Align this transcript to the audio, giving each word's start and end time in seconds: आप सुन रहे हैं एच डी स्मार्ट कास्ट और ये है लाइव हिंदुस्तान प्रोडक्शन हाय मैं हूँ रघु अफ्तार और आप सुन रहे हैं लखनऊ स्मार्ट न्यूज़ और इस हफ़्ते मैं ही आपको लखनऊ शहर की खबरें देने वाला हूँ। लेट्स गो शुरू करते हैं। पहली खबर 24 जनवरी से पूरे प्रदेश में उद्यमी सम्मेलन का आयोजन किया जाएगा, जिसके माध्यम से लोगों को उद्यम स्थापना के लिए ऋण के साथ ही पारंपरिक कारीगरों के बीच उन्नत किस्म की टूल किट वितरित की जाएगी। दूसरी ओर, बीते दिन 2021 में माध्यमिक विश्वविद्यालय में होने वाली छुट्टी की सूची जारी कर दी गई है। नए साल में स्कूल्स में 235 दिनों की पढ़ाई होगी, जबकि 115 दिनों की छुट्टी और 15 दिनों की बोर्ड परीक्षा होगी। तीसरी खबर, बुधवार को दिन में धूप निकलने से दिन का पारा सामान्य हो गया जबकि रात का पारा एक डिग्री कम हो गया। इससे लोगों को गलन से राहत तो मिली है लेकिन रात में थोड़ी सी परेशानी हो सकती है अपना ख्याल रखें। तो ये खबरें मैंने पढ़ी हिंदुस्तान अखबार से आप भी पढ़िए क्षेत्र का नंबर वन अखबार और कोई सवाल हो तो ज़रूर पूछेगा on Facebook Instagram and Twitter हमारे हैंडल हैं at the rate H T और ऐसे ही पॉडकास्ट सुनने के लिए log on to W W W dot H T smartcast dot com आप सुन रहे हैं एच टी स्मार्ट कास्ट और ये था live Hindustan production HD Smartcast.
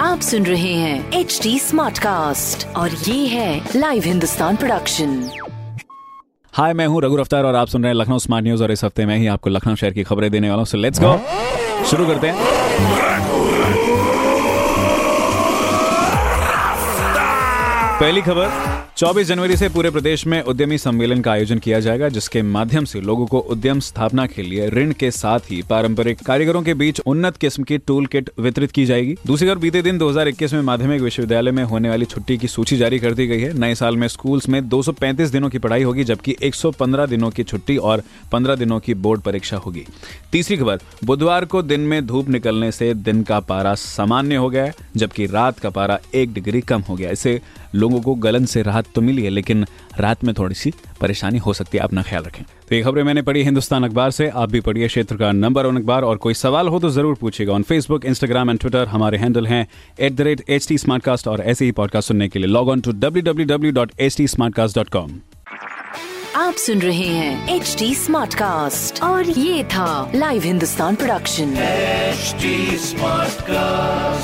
आप 0.00 0.20
सुन 0.22 0.46
रहे 0.46 0.74
हैं 0.74 1.12
एच 1.12 1.40
डी 1.42 1.58
स्मार्ट 1.58 1.98
कास्ट 1.98 2.66
और 2.76 2.90
ये 2.90 3.26
है 3.26 3.68
लाइव 3.76 4.02
हिंदुस्तान 4.02 4.56
प्रोडक्शन 4.56 5.30
हाय 6.54 6.72
मैं 6.72 6.86
हूँ 6.86 7.02
रघु 7.02 7.16
अफ्तार 7.16 7.44
और 7.44 7.54
आप 7.54 7.66
सुन 7.66 7.82
रहे 7.82 7.92
हैं 7.92 8.00
लखनऊ 8.00 8.18
स्मार्ट 8.18 8.44
न्यूज़ 8.44 8.62
और 8.62 8.72
इस 8.72 8.84
हफ़्ते 8.84 9.06
मैं 9.06 9.16
ही 9.16 9.26
आपको 9.26 9.50
लखनऊ 9.50 9.74
शहर 9.74 9.90
की 9.90 10.02
खबरें 10.02 10.30
देने 10.30 10.50
वाला 10.50 10.62
हूँ। 10.62 10.80
लेट्स 10.80 11.00
गो 11.00 11.20
शुरू 11.84 12.06
करते 12.06 12.26
हैं। 12.26 12.36
पहली 18.00 18.22
खबर 18.22 18.79
24 19.00 19.26
जनवरी 19.26 19.56
से 19.56 19.68
पूरे 19.68 19.90
प्रदेश 19.90 20.26
में 20.26 20.42
उद्यमी 20.42 20.78
सम्मेलन 20.78 21.20
का 21.20 21.32
आयोजन 21.32 21.58
किया 21.58 21.80
जाएगा, 21.80 22.08
जिसके 22.08 22.42
माध्यम 22.42 22.84
से 22.84 23.00
लोगों 23.00 23.26
को 23.26 23.38
उद्यम 23.38 23.80
स्थापना 23.80 24.26
के 24.26 24.42
लिए 24.42 24.68
ऋण 24.68 24.92
के 24.92 25.10
साथ 25.10 25.40
ही 25.40 25.62
पारंपरिक 25.62 26.18
कारीगरों 26.20 26.62
के 26.62 26.74
बीच 26.74 27.00
उन्नत 27.00 27.36
किस्म 27.36 27.62
की 27.62 27.78
टूल 27.78 28.06
किट 28.06 28.30
वितरित 28.38 28.70
की 28.70 28.84
जाएगी। 28.86 29.16
दूसरी 29.26 29.48
ओर, 29.48 29.58
बीते 29.58 29.82
दिन 29.82 29.98
2021 29.98 30.52
में 30.52 30.62
माध्यमिक 30.62 31.02
विश्वविद्यालय 31.02 31.50
में 31.50 31.64
होने 31.64 31.88
वाली 31.88 32.04
छुट्टी 32.04 32.38
की 32.38 32.48
सूची 32.48 32.76
जारी 32.76 32.98
कर 32.98 33.14
दी 33.14 33.26
गई 33.26 33.40
है। 33.40 33.52
नए 33.58 33.74
साल 33.74 33.96
में 33.96 34.08
स्कूल्स 34.08 34.48
में 34.48 34.68
235 34.68 35.30
दिनों 35.30 35.48
की 35.50 35.58
पढ़ाई 35.58 35.82
होगी, 35.82 36.04
जबकि 36.04 36.36
115 36.42 37.06
दिनों 37.06 37.30
की 37.30 37.42
छुट्टी 37.42 37.76
और 37.76 38.02
15 38.32 38.54
दिनों 38.54 38.80
की 38.80 38.94
बोर्ड 38.94 39.20
परीक्षा 39.20 39.56
होगी। 39.56 39.86
तीसरी 40.32 40.56
खबर, 40.56 40.78
बुधवार 41.04 41.44
को 41.44 41.62
दिन 41.62 41.80
में 41.80 42.06
धूप 42.06 42.28
निकलने 42.28 42.72
से 42.72 42.94
दिन 42.94 43.22
का 43.22 43.40
पारा 43.40 43.74
सामान्य 43.74 44.36
हो 44.36 44.50
गया 44.50 44.70
जबकि 44.96 45.26
रात 45.26 45.58
का 45.58 45.70
पारा 45.70 45.98
एक 46.14 46.32
डिग्री 46.32 46.60
कम 46.60 46.80
हो 46.80 46.94
गया। 46.94 47.10
इससे 47.10 47.40
लोगों 47.74 48.00
को 48.00 48.14
गलन 48.14 48.44
से 48.44 48.62
राहत 48.62 48.86
तो 48.94 49.00
मिली 49.00 49.22
है 49.22 49.30
लेकिन 49.30 49.66
रात 49.98 50.24
में 50.24 50.34
थोड़ी 50.38 50.54
सी 50.54 50.72
परेशानी 51.00 51.38
हो 51.38 51.52
सकती 51.52 51.78
है 51.78 51.84
अपना 51.84 52.02
ख्याल 52.02 52.22
रखें। 52.22 52.42
तो 52.68 52.74
ये 52.74 52.82
खबरें 52.82 53.02
मैंने 53.04 53.22
पढ़ी 53.22 53.42
हिंदुस्तान 53.42 53.84
अखबार 53.84 54.10
से 54.10 54.28
आप 54.28 54.50
भी 54.50 54.60
पढ़िए 54.60 54.86
क्षेत्र 54.86 55.16
का 55.16 55.32
नंबर 55.32 55.66
वन 55.66 55.76
अखबार 55.76 56.02
और 56.02 56.16
कोई 56.16 56.34
सवाल 56.34 56.68
हो 56.68 56.80
तो 56.80 56.90
ज़रूर 56.90 57.14
पूछेगा 57.20 57.52
on 57.52 57.62
Facebook 57.62 58.04
Instagram 58.04 58.50
and 58.50 58.58
Twitter 58.58 58.86
हमारे 58.86 59.18
हैंडल 59.18 59.46
हैं 59.46 59.66
at 60.00 60.12
the 60.12 60.20
rate 60.20 60.44
H 60.48 60.68
T 60.68 60.76
और 61.28 61.40
ऐसे 61.40 61.64
ही 61.64 61.72
पॉडकास्ट 61.72 62.08
सुनने 62.08 62.28
के 62.28 62.38
लिए 62.38 62.48
log 62.48 62.68
on 62.68 62.80
to 62.80 62.92
W 62.92 63.22
W 63.22 63.46
W 63.46 63.72
dot 63.72 63.92
H 64.00 64.16
T 64.16 64.28
smartcast 64.28 64.76
dot 64.76 64.88
com 64.88 65.20
आप 66.36 66.54
सुन 66.54 66.78
रहे 66.78 67.06
हैं 67.06 67.56
एच 67.56 67.76
टी 67.78 67.94
स्मार्ट 67.94 68.34
कास्ट 68.34 69.02
और 69.02 69.30
ये 69.30 69.64
था 69.64 70.12
live 70.14 70.42
Hindustan 70.42 70.94
production 70.94 71.54
HD 72.20 72.48
Smartcast. 72.84 74.19